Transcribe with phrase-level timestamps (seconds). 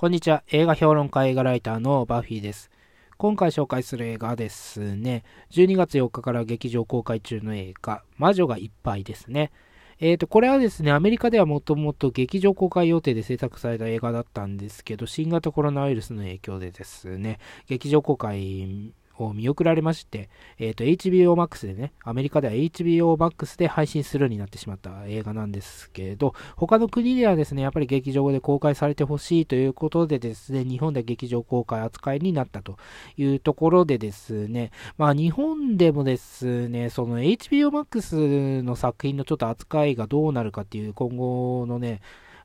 [0.00, 0.42] こんにちは。
[0.50, 2.70] 映画評論家映画ライターのバフィーです。
[3.18, 9.52] 今回紹介する映画はですね、12月4日から劇場公開中の映画、魔女がいっぱいですね。
[9.98, 18.94] えっ、ー、と、これはですね、アメリカではもともと劇場公開予定で制作された映画だったんですけど、新型コロナウイルスの影響でですね、劇場公開
[19.24, 20.28] を見送られまして、
[20.58, 32.76] えっ、ー、と、HBO Max でね、アメリカでは HBO Max で配信するになってしまった映画なんですけれど、他の国ではですね、やっぱり劇場で公開されてほしいということでですね、日本で劇場公開扱いになったと
[33.16, 42.00] いうところでですね、まあ日本でもですね、その HBO Max の作品のちょっと扱いがどうなるかっていう今後のね、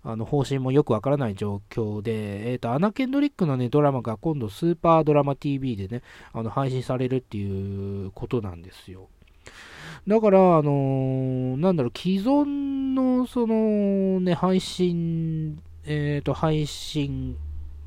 [0.08, 9.10] あの方針もよくわからない状況で、えっ、ー、と、アナ・ケンドリックのね、ドラマが今度スーパードラマ TV でね、あの、配信されるっていうことなんですよ。
[10.08, 17.36] だから、あのー、なんだろう、既存の、その、ね、配信、えっ、ー、と、配信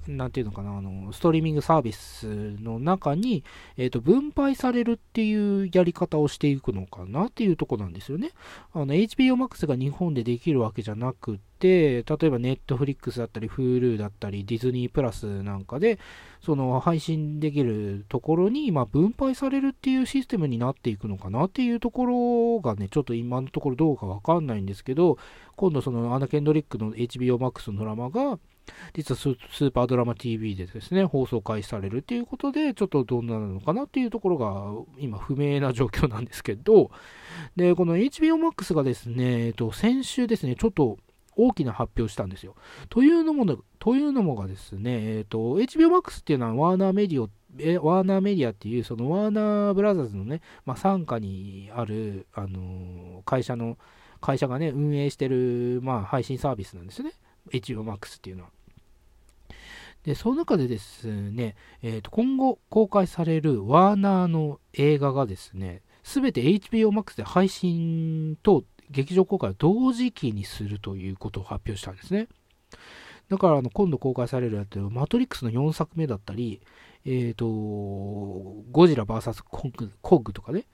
[0.09, 3.45] なんていうのかな、あの、ストリーミングサービスの中に、
[3.77, 8.31] えっ、ー、と、分配されるっていうやり方をしていくのかなっていうとこなんですよね。
[8.73, 15.99] あの、HBO Max が日本でできるわけじゃなくて、例えば Netflix だったり、Hulu だったり、ディズニープラスなんかで、
[16.41, 25.19] その配信できるところに、まあ、分配されるっていうシステムになっていくのかなっていうところがね、ちょっと今のところどうかわかんないんですけど、
[25.57, 28.39] 今度そのアナ・ケンドリックの HBO Max のドラマが、
[28.95, 36.91] 実はスーパードラマ TV でですね、放送開始されるということで、ちょっとどうなのかなっていうところが今不明な状況なんですけど、
[37.57, 40.99] で、この HBO Max がですね、えっと、先週ですね、ちょっと
[41.37, 42.57] 大きな発表したんですよ。
[42.89, 43.47] というのも、
[43.79, 53.79] というのもがですね、えっと、HBO Max っていうのはワーナーメディオえワーナーメディアっていう、そのワーナーブラザーズのね、まあ、傘下にある、あの、会社の、
[54.21, 57.13] 会社がね、運営してる、まあ、配信サービスなんですね。
[57.51, 58.51] HBO Max っていうのは。
[60.05, 72.29] で、その中でですね、えー、と今後公開されるワーナーの映画がですね、すべて HBO Max で配信と劇場公開を同時期にするということを発表したんですね。
[73.29, 76.63] だからあの今度公開されるやつマトリックスの4作目だったり、
[77.05, 80.65] えっ、ー、と、ゴジラ VS コングコングとかね、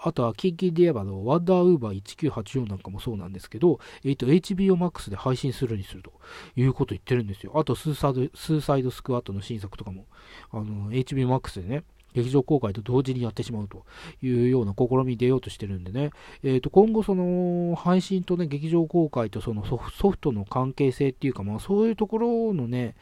[0.00, 6.12] あとは、キンキンディアバのワンダーウーバー1984なんかもそうなんですけど、えっ、ー、と、HBO Max で配信するにすると
[6.56, 7.52] いうこと言ってるんですよ。
[7.56, 10.06] あとスーサイド、スーサイドスクワットの新作とかも、
[10.52, 13.84] あの、HBO Max でね、劇場公開と同時にやってしまうと
[14.22, 16.10] いうような試みに出ようとしてるんでね、
[16.42, 19.76] えー、と今後、その配信とね、劇場公開とそのソ
[20.10, 22.94] フトの関係性っていうか、まあそういうところのね、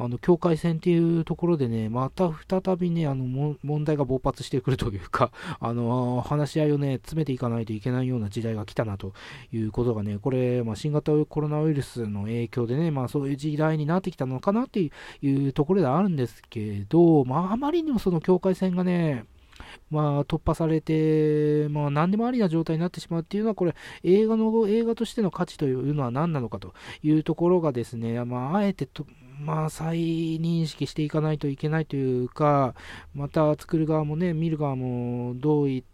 [0.00, 5.30] あの境界線っていうところでね、また再びね、あの問題が勃発してくるというか、
[5.60, 9.12] あの話し合いをね、詰めていかないといけないような時代が来たなと
[9.52, 14.90] いうことがね、これ、まあ、新型コロナウイルスの影響でね、まあ、そういう時代になってきたのかなってい
[15.30, 19.24] うところではあるんですけど、まあ、あまりにもその境界線がね、
[19.90, 29.04] まあ、突破されて、まあ、何でもありな状態になってしまうっていうのは、これ、映画の、映画としての価値というのは何なのかというところがですね、まあ、あえてと、
[29.40, 29.96] まあ、再
[30.38, 32.74] 認識していかないといけないというか、
[33.14, 35.84] また作る側もね、見る側もどういっ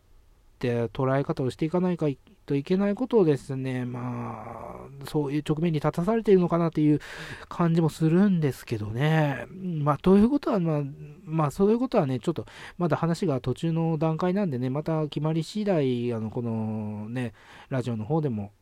[0.59, 2.07] て捉え方をしていかないか
[2.47, 7.01] といけないことをですね、まあ、そういう直面に立たされているのかなという
[7.49, 9.47] 感じもするんですけどね。
[9.51, 10.83] まあ、ということは、まあ、
[11.25, 12.47] まあ、そういうことはね、ちょっと、
[12.79, 17.33] まだ話が途中の段階なんでね、また決まり次第、あの、このね、
[17.69, 18.53] ラジオの方でも、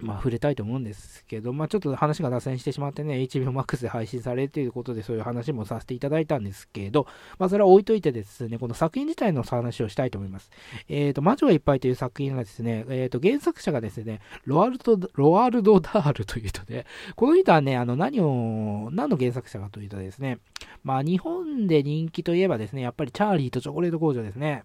[0.00, 7.06] まあ、触れたいと思うんですけど、まあ、ちょっと話が脱線してしまってね、HBO Max で配信されるということで、そういう話もさせていただいたんですけど、
[7.38, 10.50] まあ、それは置いといてですね、この作品自体の話をしたいと思います。
[10.88, 16.86] えっ、ー、と、魔女がいっぱいという作品がですね、えっ、ー、と、原作者がですね、ロワルド、ロワルド・ダールという人で、
[17.16, 20.38] この人はね、あの、何を、何の原作者かというとですね、
[20.84, 24.64] まあ、日本で人気といえばですね、やっぱりチャーリーとチョコレート工場ですね。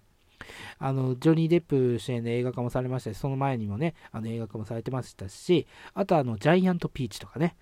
[0.80, 7.56] あの、ジョニー・デップ主演で映画化もされましたし、その前にもね、あの映画化もされてましたし、あとあの、ジャイアント・ピーチとかね、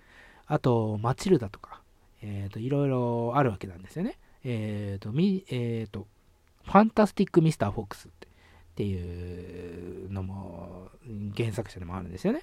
[0.47, 1.81] あと、マチルダとか、
[2.21, 4.17] えっ、ー、と、いろいろあるわけなんですよね。
[4.43, 6.07] えっ、ー、と、み、えっ、ー、と、
[6.65, 8.11] ファンタスティック・ミスター・フォックスっ
[8.75, 10.89] ていうのも
[11.35, 12.41] 原作者でもあるんですよね。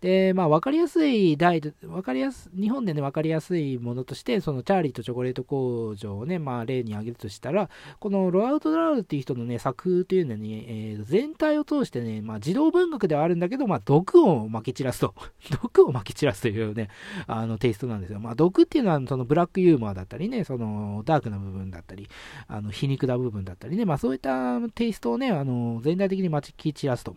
[0.00, 7.68] で、まあ、わかりやすい題、わかりやす、日本でね、わかりやすいものとして、そのチャーリーとチョコレート工場をね、まあ、例に挙げるとしたら、
[7.98, 15.14] このロアウト・ドラウルっていう人のね、作風というのはね、えー、全体を通してね、まあ、児童文学ではあるんだけど、まあ、毒をまき散らすと。
[15.62, 16.88] 毒をまき散らすというね、
[17.26, 18.20] あの、テイストなんですよ。
[18.20, 22.08] まあ、毒っていうのは、そのブラックユーモアだったりね、その、ダークな部分だったり、
[22.48, 27.16] あの、皮肉な部分だったりね、まあ、そういったテイストをね、あの、全体的にまき散らすと。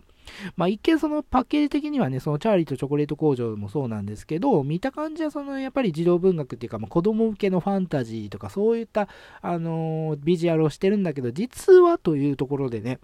[0.56, 9.08] まあ一見そのパッケージ的にはね、そのチャーリーとチョコレート工場もそうなんですけど、見た感じはそのやっぱり児童文学っていうか、まあ、子供向けのファンタジーとかそういった、
[9.42, 12.98] あのー、ビジュアルをしてるんだけど、実はというところでね、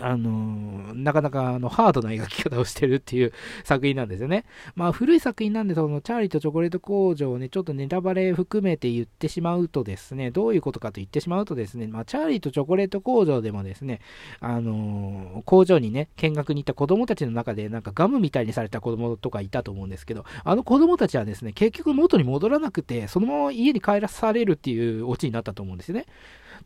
[0.00, 3.32] あのなかなかあのハードな描き方をしてるっていう
[3.64, 4.44] 作品なんですよね。
[4.76, 14.00] まあ古い作品なんで、そのチャーリーとチョコレート工場をね、ちょっとネタバレ含めて言ってしまうとですね、どういうことかと言ってしまうとですね、まあチャーリーとチョコレート工場でもですね、
[14.40, 26.06] あの、工場にね、見学に行った子供たちの中でなんかガムみたいにされた子供とかいたと思うんですけど、あの子供たちはですね、結局元に戻らなくて、そのまま家に帰らされるっていうオチになったと思うんですよね。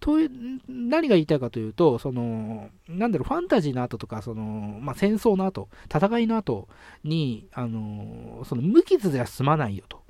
[0.01, 0.29] とい、
[0.69, 4.43] 何が言いたいかというと、その、なんだろう、ファンタジーの後とか、その、
[4.81, 6.69] まあ、戦争の後、戦いの後
[7.05, 10.03] に、あの、その無傷では済まないよと。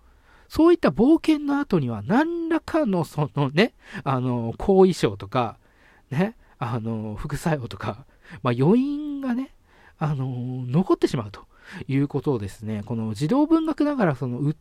[0.49, 3.75] そういった冒険の後には、何らかの、そのね、
[4.05, 5.57] あの、後遺症とか、
[6.11, 8.05] ね、あの、副作用とか、
[8.43, 9.55] まあ、余韻がね、
[9.99, 10.27] あの、
[10.67, 11.47] 残ってしまうと。
[11.89, 14.53] いうことをですね、この児童文学ながらその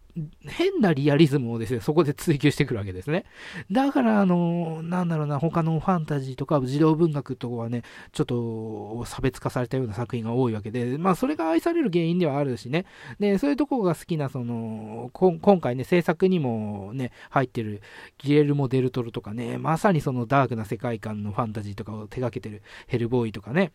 [0.48, 3.26] 変なリアリズムをですね、そこで追求してくるわけですね。
[3.72, 12.86] だから、あの、なんだろうな、他のファンタジーとか児童文学とかはね、ちょっと差別化されたような作品が多いわけで、まあ、それが愛される原因ではあるしね、
[13.20, 17.82] で、そういうとこが好きな、その、今回ね、制作にもね、入ってる
[18.18, 23.72] ギレルモ・デルトロとかね、まさにそのダークな世界観のファンタジーとかを手掛けてるヘルボーイとかね、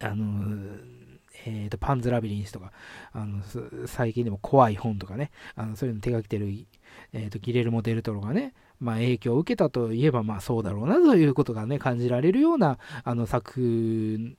[0.00, 0.76] あの
[1.46, 2.72] えーと、パンズラビリンスとか、
[3.12, 3.42] あの
[3.86, 6.52] 最近でも怖い本とかね、あのそういうの手がけてる、
[7.12, 13.60] えーと、ギレルモ・デルトロがね、まあ、影響を受けたといえば、まあ、そうだろうなということがね、感じられるようなあの作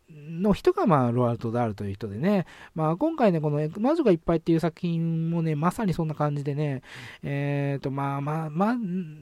[0.09, 2.45] の人が、まあ、ロアルト・ダールという人でね、
[2.75, 6.81] まあ、今回ね、この魔女がいっぱいっていう作品もね、まさにそんな感じでね、
[7.23, 8.75] えっ、ー、と、まあまあ、ま、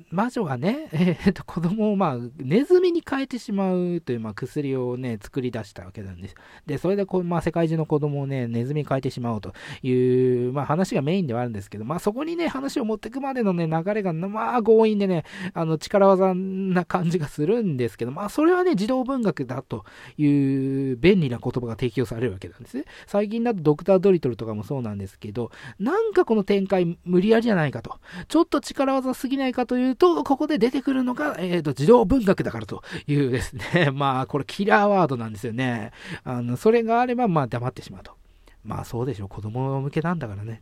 [0.10, 6.36] 魔女がね、 えっ、ー、と、子供を、まあ、ネズミに変えてしまうという、まあ、薬をね、作り出したわけなんです。
[6.66, 9.54] で、それでこう、まあ、世界中の子供をね、ネズミに変えてしまおうと
[9.84, 15.24] いう、まあ、話がメインではあるんですけど、まあ、そこにね、話を持っていくまでのね、流れが、まあ、強引でね、ね
[15.54, 19.86] あの、力技な感じがするんですけど、まあ、それはね、児童文学だと
[20.18, 22.86] いう便利な言葉が提供されるわけなんですね。
[23.08, 28.00] 最近だとドクター・ドリトルとかもそうなんですけど、なんかこの展開無理やりじゃないかと。
[28.28, 35.92] ちょっと力技すぎないかというと、ここで出てくるのが、えっ、ー、と、児童文学だからというですね、 まあ、これキラーワードなんですよね。
[36.24, 38.22] あの、それがあれば、まあ、黙ってしまうと。
[38.64, 40.62] まあそうでしょう、子供向けなんだからね。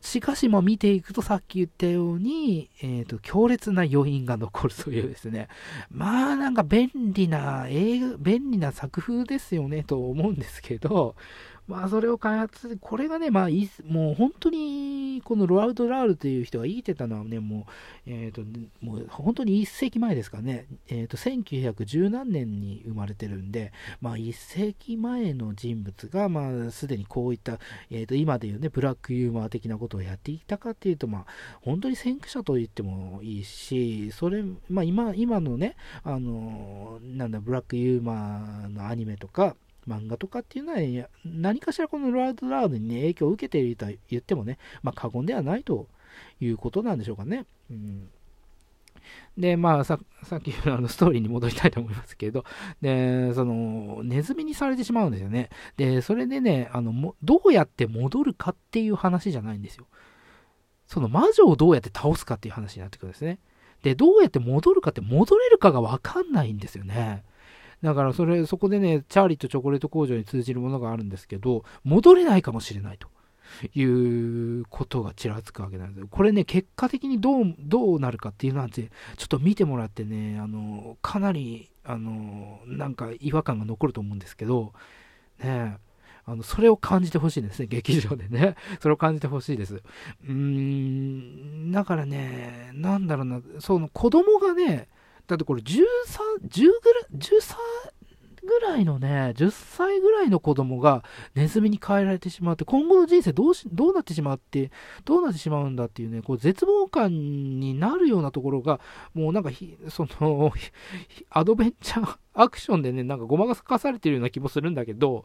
[0.00, 5.48] しかしも見ていくとさっき言ったように、えっ、ー、と、強烈な余韻が残るというですね。
[5.90, 11.16] まあなんか便利な映画、便利な作風ですよねと思うんですけど、
[11.68, 17.66] まあ、それを開発、これがね、まあ、いもう本当に、このロアルド・ラールという人が言いてたのはね、も
[18.06, 18.42] う、えっ、ー、と、
[18.80, 27.58] もう本当に1世紀前ですかね、えっ、ー、と、1910何年に生まれてるんで、まあ、1世紀前の人物が、まあ、すでにこういった、
[27.90, 31.26] えっ、ー、と、今でいうね、ブラックユーモア的なことをやっていたかっていうと、まあ、
[31.60, 39.54] 本当に先駆者と言ってもいいし、それ、まあ、今、今のね、あの、なんだ、ブラックユーモアのアニメとか、
[39.88, 45.88] 漫画とかっていうのは、何かしらこのロードラードに、ね、影響を受けているとは言ってもね、まあ、過言ではないと
[46.40, 47.46] いうことなんでしょうかね。
[47.70, 48.10] うん
[49.36, 52.44] で、まあさ、さっきのストーリーに戻りたいと思いますけど、
[52.82, 55.48] で、その、ネズミにされてしまうんですよね。
[55.76, 59.86] で、それでね、あの、もどうやって戻るかっていう話じゃないんですよ。
[60.86, 63.38] その魔女をどうやって倒すかっていう話になってくるんですね。
[63.82, 67.22] で、どうやって戻るかって戻れるかがわかんないんですよね。
[67.82, 73.08] だからそれ、そこでね、チャーリーとチョコレート工場に通じるものがあるんですけど、戻れないかもしれないと。
[73.74, 76.08] いうことがちらつくわけなんですよ。
[76.10, 78.84] これね、結果的にどう、どうなるかっていうのは、ちょ
[79.24, 84.74] っと見てもらってね、あの、かなり、あの、なんか違和感が残ると思うんですけど、
[85.42, 85.78] ね、
[86.26, 88.54] あの、それを感じてほしいですね、劇場でね。
[88.80, 89.76] それを感じてほしいです。
[89.76, 94.88] うーん、だからね、なんだろうな、その子供がね、
[95.28, 95.84] だってこれ13、
[96.46, 97.06] 10ぐらい、
[98.48, 101.04] ぐらいのね、10歳ぐらいの子供が
[101.34, 104.72] ネズミに変えられてしまって、今後の人生どうし、どうなってしまって、
[105.04, 107.12] どうなってしまうんだっていうね、こう絶望感
[107.60, 108.80] になるようなところが、
[109.12, 109.50] もうなんか
[109.90, 110.50] その、
[111.30, 115.24] アドベンチャーアクションでね、なんかごまかされてるような気もするんだけど、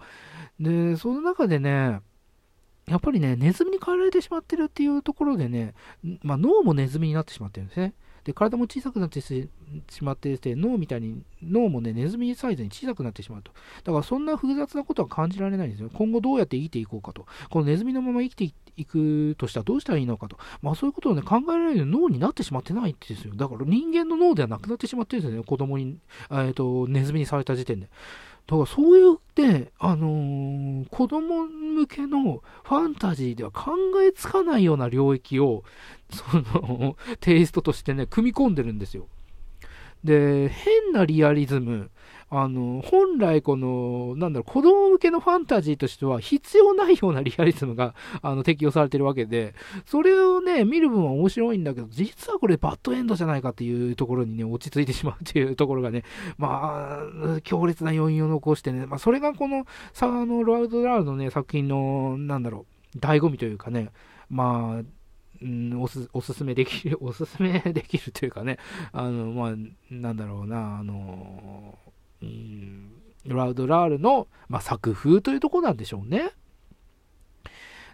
[0.59, 2.01] で、その中でね、
[2.87, 5.73] やっぱりね、ネズミに変えられてしまってるっていうところでね、
[6.21, 7.93] まあ、脳もネズミになってしまってるんですね。
[8.23, 9.49] で、体も小さくなってし
[10.01, 13.51] まってて、脳みたいに、脳もね、ネズミサイズに小さくなってしまうと。
[13.83, 15.89] だからそんな複雑なことは感じられないんですよ。
[15.93, 17.25] 今後どうやって生きていこうかと。
[17.49, 20.37] このネズミのまま生きていくとしたらどうしたらいいのかと。
[20.61, 23.33] まあそういうことをね、考えられる脳になってしまってないんですよ。
[23.35, 25.45] だから人間の脳ではなくなってしまってるんですよね。
[25.45, 25.97] 子供に、
[26.31, 27.89] えっ、ー、と、ネズミにされた時点で。
[28.47, 33.71] だからそういうね、あのー、子供向けのファンタジーでは考
[34.01, 35.63] えつかないような領域を、
[36.11, 39.07] その、テイストとしてね、組み込んでるんですよ。
[40.03, 41.89] で、変なリアリズム、
[42.35, 49.53] あの、本来この、なんだろう、子供向けのファンタジーとしては必要ないようなリアリズムが、 あの、適用されてるわけで、
[49.85, 56.03] それをね、見る分は面白いんだけど、実はこれバッドエンドじゃないかっていうところにね、落ち着いてしまうっていうところがね、
[56.39, 57.03] ま
[57.35, 63.89] あ、強烈な要因を残してね、まあ、それがこの、さ、あの、ロアルド・ラールのね、作品の、なんだろう、醍醐味というかね、
[64.29, 65.03] まあ、
[65.41, 68.57] うん、おす、おすすめできる、 おすすめできるというかね、
[68.91, 69.55] あの、まあ、
[69.91, 71.77] なんだろうな、あの、
[72.23, 76.31] うん、ラウドラールの、まあ、作風というところなんでしょうね。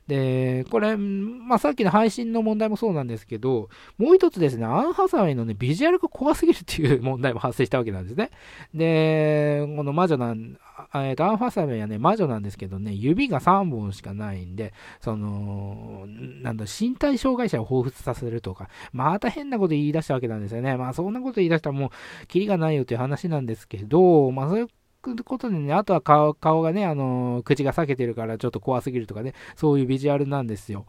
[0.10, 3.70] で、これ、まあ、さっきの配信の問題もそうなんですけど、
[4.00, 8.32] もう一つですね、アン・ハサウェイのね、ビジュアルが怖すぎるっていう問題も発生したわけなんですね。
[8.74, 10.58] で、この魔女なん、
[10.96, 16.06] えっ、と、アン・ファサメはね、魔女なんですけどね、指が3本しかないんで、その、
[16.42, 20.78] なんだ、身体障害者を彷彿させるとか、また変なこと言い出したわけなんですよね。
[20.78, 24.68] まあ、そんなこと言い出したらもう、キリがないよという話なんですけど、まあ、そういう
[25.02, 30.86] ことでね、あとは顔顔がね、あのー、口が裂けてるからちょっと怖すぎるとかね、そういうビジュアルなんですよ。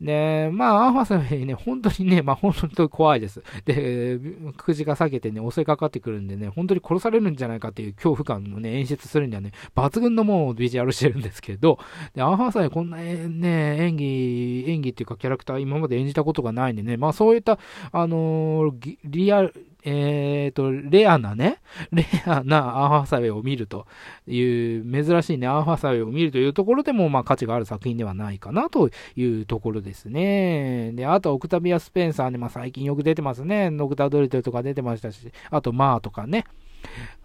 [0.00, 3.42] で、まあ、アンハサウェイね、本当にね、まあ本当に怖いです。
[3.66, 4.18] で、
[4.56, 11.78] 口が裂けてね、襲いかかってくるんでね、本当に殺されるんじゃないかっていう恐怖感をね、演出するにはね、抜群のもうビジュアルしてるんですけど、
[12.14, 17.58] で、アンハサウェイこんなね、演技、演技っていうかキャラクター今まで演じたことがないんでね、まあそういった、
[17.92, 21.58] あのー、リアル、えっ、ー、と、レアなね、
[21.92, 23.86] レアなアンハサウェイを見ると
[24.26, 30.92] いう、珍しいね、アンハサウェイを見るというところでも、まあ価値がある作品ではないかなというところですね。
[30.94, 33.70] で、あと、オクタビア・スペンサーね、まあ最近よく出てますね。
[33.70, 36.44] ノクタドリトルとか出てましたし、あと、マーとかね。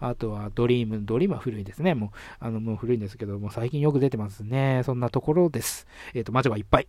[0.00, 1.94] あとはドリーム、ドリームは古いですね。
[1.94, 2.10] もう、
[2.40, 4.82] あの、もう古いんですけども、最近よく出てますね。
[4.84, 5.86] そんなところです。
[6.14, 6.88] えっ、ー、と、魔女がいっぱい。